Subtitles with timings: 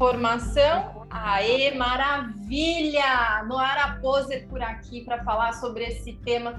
[0.00, 1.06] Formação?
[1.10, 3.44] Aê, maravilha!
[3.46, 6.58] Noara Poser por aqui para falar sobre esse tema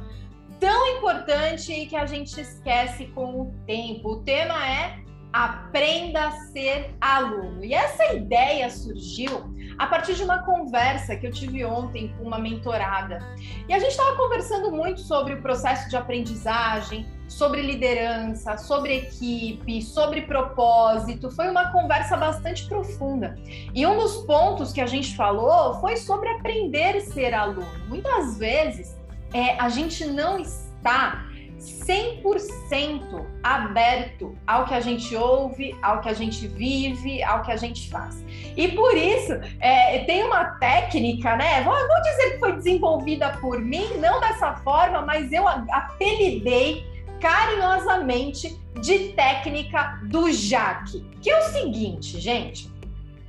[0.60, 4.10] tão importante e que a gente esquece com o tempo.
[4.10, 5.02] O tema é
[5.34, 7.64] Aprenda a ser aluno.
[7.64, 12.40] E essa ideia surgiu a partir de uma conversa que eu tive ontem com uma
[12.40, 13.20] mentorada.
[13.68, 19.82] E a gente estava conversando muito sobre o processo de aprendizagem, sobre liderança, sobre equipe,
[19.82, 21.32] sobre propósito.
[21.32, 23.36] Foi uma conversa bastante profunda.
[23.74, 27.66] E um dos pontos que a gente falou foi sobre aprender a ser aluno.
[27.88, 28.96] Muitas vezes
[29.34, 31.31] é, a gente não está
[31.62, 37.56] 100% aberto ao que a gente ouve, ao que a gente vive, ao que a
[37.56, 38.24] gente faz.
[38.58, 41.62] E por isso, é, tem uma técnica, né?
[41.64, 46.84] Vou, vou dizer que foi desenvolvida por mim, não dessa forma, mas eu apelidei
[47.20, 52.72] carinhosamente de técnica do Jaque, que é o seguinte, gente.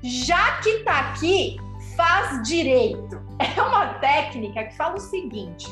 [0.03, 1.59] Já que tá aqui,
[1.97, 3.21] faz direito.
[3.57, 5.67] É uma técnica que fala o seguinte: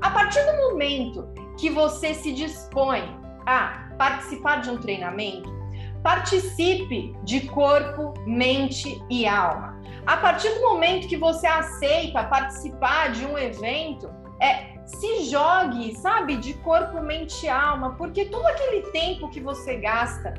[0.00, 3.02] a partir do momento que você se dispõe
[3.46, 5.50] a participar de um treinamento,
[6.02, 9.80] participe de corpo, mente e alma.
[10.06, 16.36] A partir do momento que você aceita participar de um evento, é se jogue, sabe,
[16.36, 20.34] de corpo, mente e alma, porque todo aquele tempo que você gasta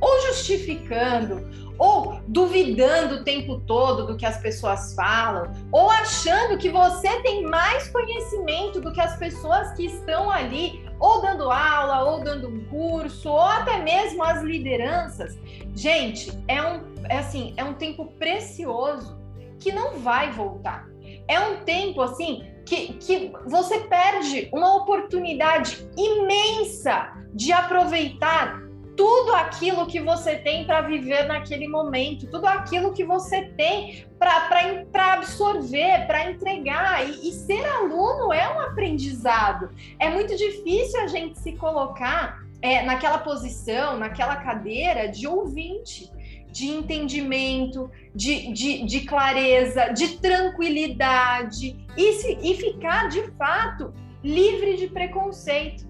[0.00, 1.48] ou justificando,
[1.78, 7.42] ou duvidando o tempo todo do que as pessoas falam, ou achando que você tem
[7.42, 12.64] mais conhecimento do que as pessoas que estão ali, ou dando aula, ou dando um
[12.66, 15.38] curso, ou até mesmo as lideranças.
[15.74, 19.18] Gente, é um, é assim, é um tempo precioso
[19.58, 20.86] que não vai voltar.
[21.26, 28.69] É um tempo assim que, que você perde uma oportunidade imensa de aproveitar
[29.00, 35.14] tudo aquilo que você tem para viver naquele momento, tudo aquilo que você tem para
[35.14, 37.08] absorver, para entregar.
[37.08, 39.70] E, e ser aluno é um aprendizado.
[39.98, 46.12] É muito difícil a gente se colocar é, naquela posição, naquela cadeira de ouvinte
[46.52, 54.76] de entendimento, de, de, de, clareza, de tranquilidade e, se, e ficar de fato livre
[54.76, 55.89] de preconceito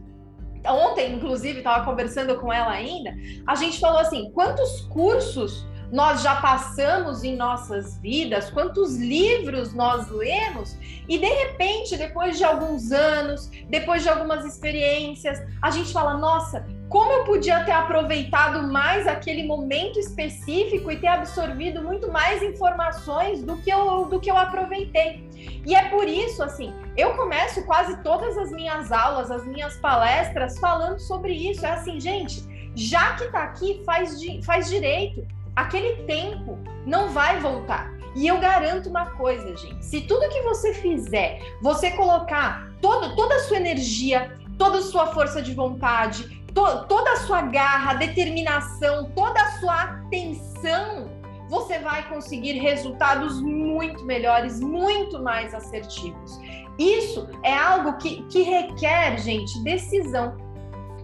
[0.66, 3.14] ontem, inclusive, estava conversando com ela ainda,
[3.46, 10.08] a gente falou assim: quantos cursos nós já passamos em nossas vidas, quantos livros nós
[10.08, 10.76] lemos,
[11.08, 16.64] e de repente, depois de alguns anos, depois de algumas experiências, a gente fala: nossa,
[16.90, 23.44] como eu podia ter aproveitado mais aquele momento específico e ter absorvido muito mais informações
[23.44, 25.24] do que eu, do que eu aproveitei.
[25.64, 30.58] E é por isso, assim, eu começo quase todas as minhas aulas, as minhas palestras
[30.58, 31.64] falando sobre isso.
[31.64, 35.24] É assim, gente, já que tá aqui, faz, faz direito
[35.54, 37.92] aquele tempo não vai voltar.
[38.16, 43.36] E eu garanto uma coisa, gente: se tudo que você fizer, você colocar todo, toda
[43.36, 49.10] a sua energia, toda a sua força de vontade, to, toda a sua garra, determinação,
[49.14, 51.10] toda a sua atenção,
[51.48, 56.38] você vai conseguir resultados muito melhores, muito mais assertivos.
[56.78, 60.36] Isso é algo que, que requer, gente, decisão.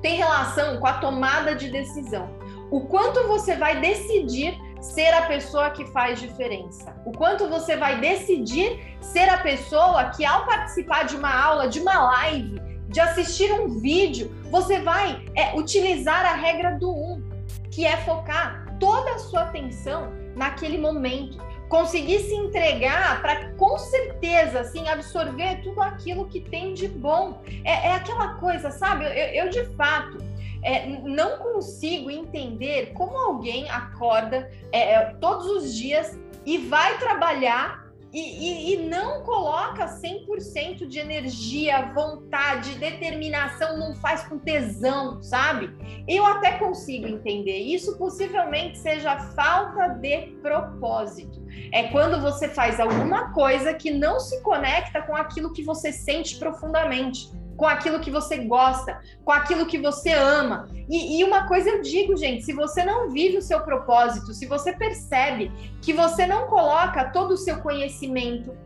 [0.01, 2.37] Tem relação com a tomada de decisão
[2.71, 6.95] o quanto você vai decidir ser a pessoa que faz diferença.
[7.05, 11.81] O quanto você vai decidir ser a pessoa que, ao participar de uma aula, de
[11.81, 17.23] uma live, de assistir um vídeo, você vai é, utilizar a regra do um,
[17.71, 21.45] que é focar toda a sua atenção naquele momento.
[21.69, 27.43] Conseguir se entregar para com certeza assim absorver tudo aquilo que tem de bom.
[27.65, 29.05] É, é aquela coisa, sabe?
[29.05, 30.19] eu, eu de fato
[30.62, 37.86] é, não consigo entender como alguém acorda é, é todos os dias e vai trabalhar
[38.16, 45.71] e, e, e, não coloca 100% de energia, vontade, determinação, não faz com tesão, sabe?
[46.09, 47.58] Eu até consigo entender.
[47.58, 51.44] Isso possivelmente seja falta de propósito.
[51.70, 56.38] É quando você faz alguma coisa que não se conecta com aquilo que você sente
[56.38, 60.69] profundamente com aquilo que você gosta, com aquilo que você ama.
[60.88, 64.47] E, e, uma coisa eu digo, gente: se você não vive o seu propósito, se
[64.47, 65.50] você percebe
[65.81, 68.56] que você não coloca todo o seu conhecimento,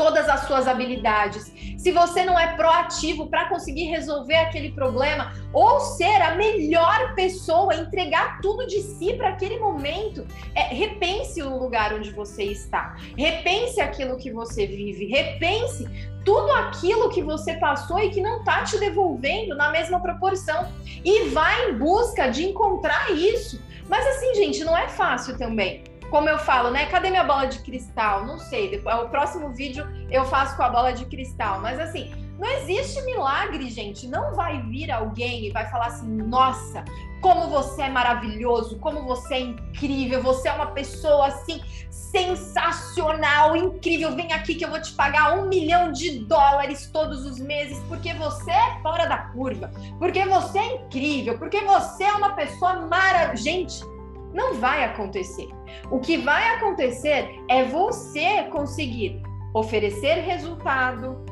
[0.00, 5.78] todas as suas habilidades, se você não é proativo para conseguir resolver aquele problema ou
[5.78, 11.92] ser a melhor pessoa, entregar tudo de si para aquele momento, é, repense o lugar
[11.92, 15.86] onde você está, repense aquilo que você vive, repense
[16.24, 20.72] tudo aquilo que você passou e que não está te devolvendo na mesma proporção
[21.04, 23.62] e vá em busca de encontrar isso.
[23.86, 25.89] Mas assim, gente, não é fácil também.
[26.10, 26.86] Como eu falo, né?
[26.86, 28.26] Cadê minha bola de cristal?
[28.26, 28.70] Não sei.
[28.70, 31.60] Depois, o próximo vídeo eu faço com a bola de cristal.
[31.60, 34.08] Mas assim, não existe milagre, gente.
[34.08, 36.84] Não vai vir alguém e vai falar assim: nossa,
[37.20, 41.60] como você é maravilhoso, como você é incrível, você é uma pessoa assim
[41.90, 44.16] sensacional, incrível.
[44.16, 48.12] Vem aqui que eu vou te pagar um milhão de dólares todos os meses porque
[48.14, 53.42] você é fora da curva, porque você é incrível, porque você é uma pessoa maravilhosa.
[53.42, 53.84] Gente,
[54.32, 55.48] não vai acontecer.
[55.90, 59.22] O que vai acontecer é você conseguir
[59.54, 61.24] oferecer resultado,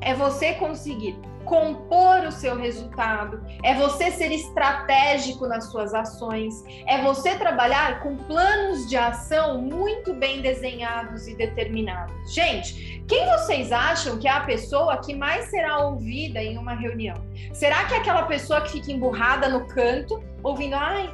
[0.00, 7.00] é você conseguir compor o seu resultado, é você ser estratégico nas suas ações, é
[7.00, 12.34] você trabalhar com planos de ação muito bem desenhados e determinados.
[12.34, 17.16] Gente, quem vocês acham que é a pessoa que mais será ouvida em uma reunião?
[17.52, 21.08] Será que é aquela pessoa que fica emburrada no canto, ouvindo, ai,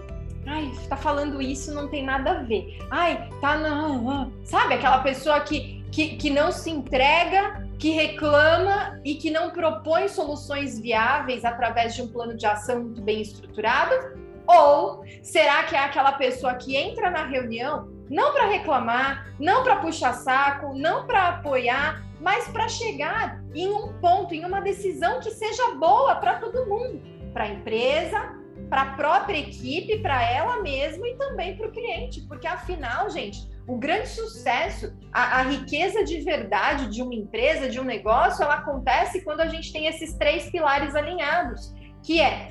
[0.46, 2.78] Ai, tá falando isso, não tem nada a ver.
[2.90, 4.32] Ai, tá não.
[4.44, 10.08] Sabe aquela pessoa que, que, que não se entrega, que reclama e que não propõe
[10.08, 14.20] soluções viáveis através de um plano de ação muito bem estruturado?
[14.46, 19.76] Ou será que é aquela pessoa que entra na reunião não para reclamar, não para
[19.76, 25.30] puxar saco, não para apoiar, mas para chegar em um ponto, em uma decisão que
[25.30, 27.00] seja boa para todo mundo,
[27.32, 28.41] para a empresa,
[28.72, 33.46] para a própria equipe, para ela mesma e também para o cliente, porque afinal, gente,
[33.68, 38.54] o grande sucesso, a, a, riqueza de verdade de uma empresa, de um negócio, ela
[38.54, 42.48] acontece quando a gente tem esses três pilares alinhados, que é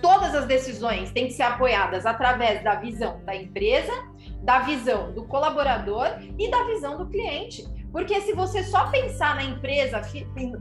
[0.00, 3.92] todas as decisões têm que ser apoiadas através da visão da empresa,
[4.40, 6.06] da visão do colaborador
[6.38, 7.66] e da visão do cliente.
[7.92, 10.00] Porque se você só pensar na empresa,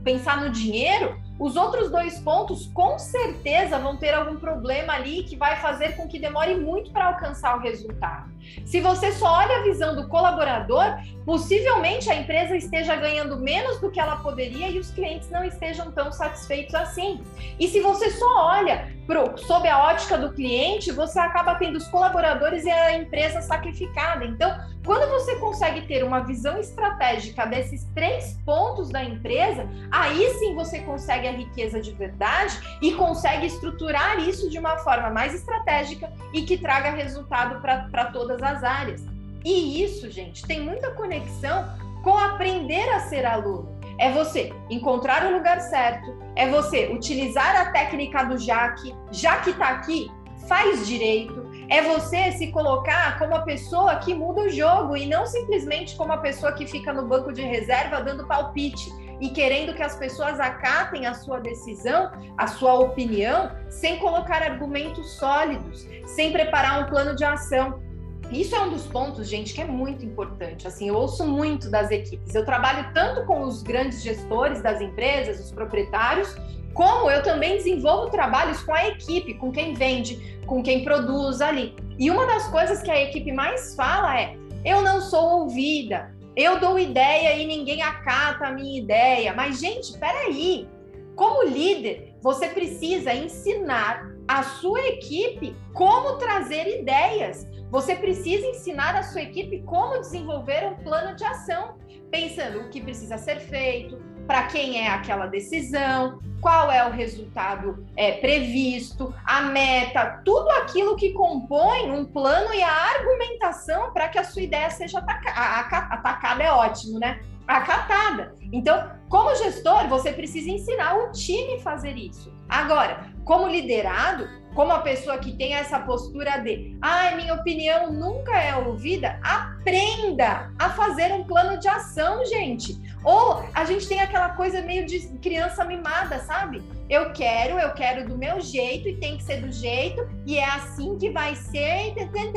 [0.03, 5.35] pensar no dinheiro, os outros dois pontos com certeza vão ter algum problema ali que
[5.35, 8.31] vai fazer com que demore muito para alcançar o resultado.
[8.65, 10.83] Se você só olha a visão do colaborador,
[11.25, 15.91] possivelmente a empresa esteja ganhando menos do que ela poderia e os clientes não estejam
[15.91, 17.21] tão satisfeitos assim.
[17.59, 21.87] E se você só olha pro, sob a ótica do cliente, você acaba tendo os
[21.87, 24.25] colaboradores e a empresa sacrificada.
[24.25, 24.55] Então,
[24.85, 30.79] quando você consegue ter uma visão estratégica desses três pontos da empresa, aí sim você
[30.79, 36.43] consegue a riqueza de verdade e consegue estruturar isso de uma forma mais estratégica e
[36.43, 39.05] que traga resultado para todas as áreas.
[39.43, 41.67] E isso, gente, tem muita conexão
[42.03, 43.73] com aprender a ser aluno.
[43.99, 49.51] É você encontrar o lugar certo, é você utilizar a técnica do Jaque, já que
[49.51, 50.11] está aqui,
[50.47, 55.25] faz direito, é você se colocar como a pessoa que muda o jogo e não
[55.25, 58.91] simplesmente como a pessoa que fica no banco de reserva dando palpite
[59.23, 65.11] e querendo que as pessoas acatem a sua decisão, a sua opinião, sem colocar argumentos
[65.11, 67.81] sólidos, sem preparar um plano de ação.
[68.29, 70.67] Isso é um dos pontos, gente, que é muito importante.
[70.67, 72.35] Assim, eu ouço muito das equipes.
[72.35, 76.35] Eu trabalho tanto com os grandes gestores das empresas, os proprietários,
[76.73, 81.77] como eu também desenvolvo trabalhos com a equipe, com quem vende, com quem produz ali.
[81.97, 84.35] E uma das coisas que a equipe mais fala é:
[84.65, 89.33] eu não sou ouvida, eu dou ideia e ninguém acata a minha ideia.
[89.33, 90.67] Mas, gente, peraí.
[91.15, 97.47] Como líder, você precisa ensinar a sua equipe como trazer ideias.
[97.69, 101.75] Você precisa ensinar a sua equipe como desenvolver um plano de ação,
[102.09, 107.85] pensando o que precisa ser feito, para quem é aquela decisão, qual é o resultado
[107.95, 114.19] é, previsto, a meta, tudo aquilo que compõe um plano e a argumentação para que
[114.19, 115.95] a sua ideia seja atacada.
[115.95, 117.21] Atacada é ótimo, né?
[117.47, 118.35] Acatada.
[118.51, 122.31] Então, como gestor, você precisa ensinar o time a fazer isso.
[122.49, 128.37] Agora, como liderado, como a pessoa que tem essa postura de, ah, minha opinião nunca
[128.37, 132.79] é ouvida, aprenda a fazer um plano de ação, gente.
[133.03, 136.63] Ou a gente tem aquela coisa meio de criança mimada, sabe?
[136.89, 140.45] Eu quero, eu quero do meu jeito e tem que ser do jeito, e é
[140.45, 141.93] assim que vai ser?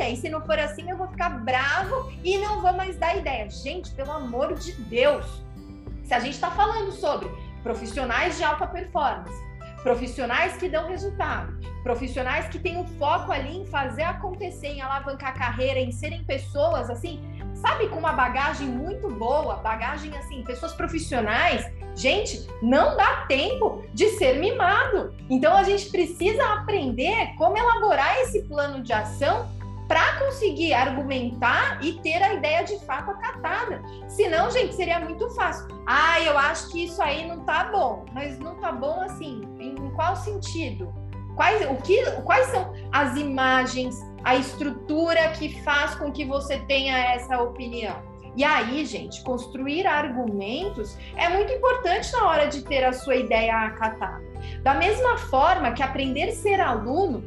[0.09, 3.49] E se não for assim, eu vou ficar bravo e não vou mais dar ideia.
[3.49, 5.25] Gente, pelo amor de Deus,
[6.03, 7.29] se a gente está falando sobre
[7.63, 9.33] profissionais de alta performance,
[9.83, 15.29] profissionais que dão resultado, profissionais que têm o foco ali em fazer acontecer, em alavancar
[15.29, 17.21] a carreira, em serem pessoas assim,
[17.61, 21.65] sabe, com uma bagagem muito boa, bagagem assim, pessoas profissionais.
[21.95, 25.15] Gente, não dá tempo de ser mimado.
[25.29, 29.49] Então a gente precisa aprender como elaborar esse plano de ação
[29.87, 33.81] para conseguir argumentar e ter a ideia de fato acatada.
[34.07, 35.67] Senão, gente, seria muito fácil.
[35.87, 38.05] Ah, eu acho que isso aí não tá bom.
[38.13, 40.93] Mas não tá bom assim, em qual sentido?
[41.37, 46.97] Quais, o que, quais são as imagens, a estrutura que faz com que você tenha
[46.97, 47.95] essa opinião.
[48.35, 53.53] E aí, gente, construir argumentos é muito importante na hora de ter a sua ideia
[53.53, 54.23] acatada.
[54.63, 57.23] Da mesma forma que aprender a ser aluno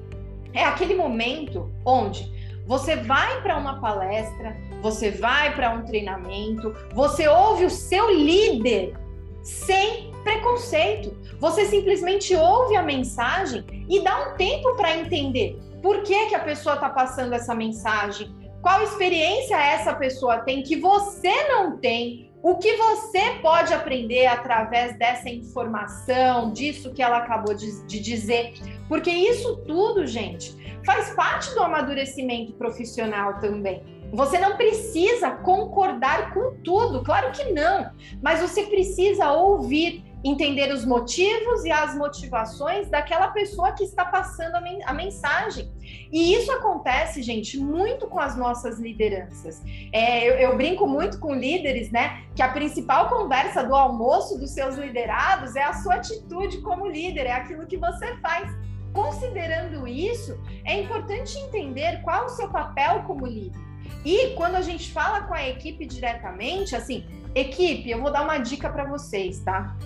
[0.52, 2.30] é aquele momento onde
[2.66, 8.94] você vai para uma palestra, você vai para um treinamento, você ouve o seu líder
[9.42, 11.16] sem preconceito.
[11.38, 16.40] Você simplesmente ouve a mensagem e dá um tempo para entender por que, que a
[16.40, 22.56] pessoa está passando essa mensagem, qual experiência essa pessoa tem que você não tem, o
[22.56, 28.54] que você pode aprender através dessa informação, disso que ela acabou de, de dizer.
[28.88, 33.82] Porque isso tudo, gente, faz parte do amadurecimento profissional também.
[34.12, 40.84] Você não precisa concordar com tudo, claro que não, mas você precisa ouvir entender os
[40.84, 45.70] motivos e as motivações daquela pessoa que está passando a, men a mensagem.
[46.12, 49.62] E isso acontece, gente, muito com as nossas lideranças.
[49.92, 52.22] É, eu, eu, brinco muito com líderes, né?
[52.34, 57.26] Que a principal conversa do almoço dos seus liderados é a sua atitude como líder,
[57.26, 58.50] é aquilo que você faz.
[58.92, 63.70] Considerando isso, é importante entender qual o seu papel como líder.
[64.04, 68.38] E quando a gente fala com a equipe diretamente, assim, equipe, eu vou dar uma
[68.38, 69.76] dica para vocês, tá?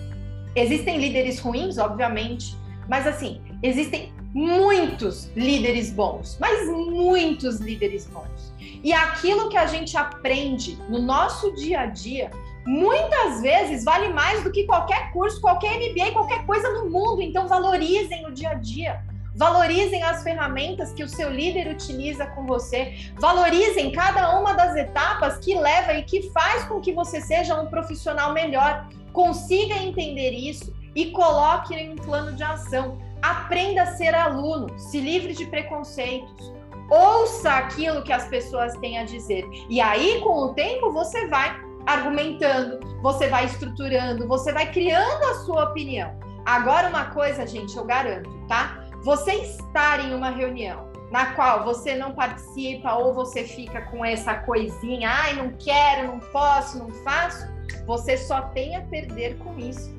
[0.55, 2.55] Existem líderes ruins, obviamente,
[2.87, 8.53] mas assim, existem muitos líderes bons, mas muitos líderes bons.
[8.83, 12.29] E aquilo que a gente aprende no nosso dia a dia,
[12.65, 17.21] muitas vezes vale mais do que qualquer curso, qualquer MBA, qualquer coisa no mundo.
[17.21, 19.03] Então valorizem o dia a dia.
[19.35, 22.95] Valorizem as ferramentas que o seu líder utiliza com você.
[23.19, 27.67] Valorizem cada uma das etapas que leva e que faz com que você seja um
[27.67, 32.99] profissional melhor consiga entender isso e coloque em um plano de ação.
[33.21, 36.53] Aprenda a ser aluno, se livre de preconceitos.
[36.91, 39.43] Ouça aquilo que as pessoas têm a dizer.
[39.69, 45.35] E aí, com o tempo, você vai argumentando, você vai estruturando, você vai criando a
[45.45, 46.19] sua opinião.
[46.45, 48.83] Agora, uma coisa, gente, eu garanto, tá?
[49.03, 54.35] Você estar em uma reunião na qual você não participa ou você fica com essa
[54.35, 57.54] coisinha, ai, não quero, não posso, não faço,
[57.85, 59.93] você só tem a perder com isso.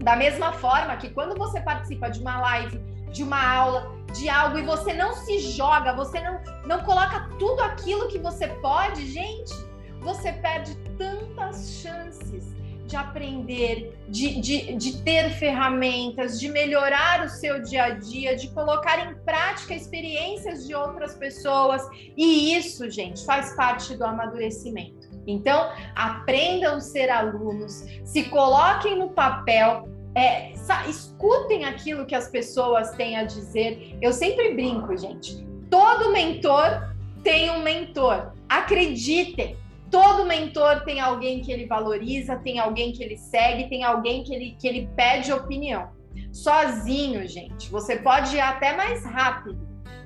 [0.00, 2.78] Da mesma forma que quando você participa de uma live,
[3.12, 7.62] de uma aula, de algo e você não se joga, você não, não coloca tudo
[7.62, 9.52] aquilo que você pode, gente,
[10.00, 12.52] você perde tantas chances
[12.86, 18.48] de aprender, de, de, de ter ferramentas, de melhorar o seu dia a dia, de
[18.48, 21.82] colocar em prática experiências de outras pessoas.
[22.16, 25.01] E isso, gente, faz parte do amadurecimento.
[25.26, 30.52] Então, aprendam a ser alunos, se coloquem no papel, é,
[30.88, 33.96] escutem aquilo que as pessoas têm a dizer.
[34.00, 35.46] Eu sempre brinco, gente.
[35.70, 38.32] Todo mentor tem um mentor.
[38.48, 39.56] Acreditem.
[39.90, 44.34] Todo mentor tem alguém que ele valoriza, tem alguém que ele segue, tem alguém que
[44.34, 45.90] ele, que ele pede opinião.
[46.32, 49.61] Sozinho, gente, você pode ir até mais rápido,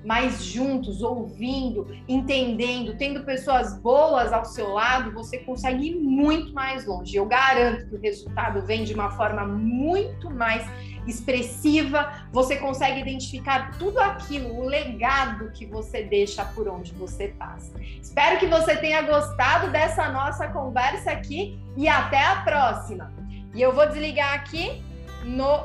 [0.06, 6.86] mais juntos, ouvindo, entendendo, tendo pessoas boas ao seu lado, você consegue ir muito mais
[6.86, 7.16] longe.
[7.16, 10.64] Eu garanto que o resultado vem de uma forma muito mais
[11.08, 17.72] expressiva, você consegue identificar tudo aquilo, o legado que você deixa por onde você passa.
[18.00, 23.12] Espero que você tenha gostado dessa nossa conversa aqui e até a próxima.
[23.52, 24.82] E eu vou desligar aqui
[25.24, 25.64] no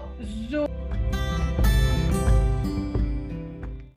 [0.49, 0.80] Zoom.